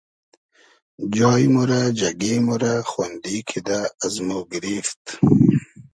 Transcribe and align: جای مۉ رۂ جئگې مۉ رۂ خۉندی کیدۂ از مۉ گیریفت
جای 1.15 1.45
مۉ 1.53 1.63
رۂ 1.69 1.79
جئگې 1.99 2.35
مۉ 2.45 2.55
رۂ 2.61 2.73
خۉندی 2.89 3.37
کیدۂ 3.49 3.79
از 4.03 4.15
مۉ 4.27 4.37
گیریفت 4.51 5.01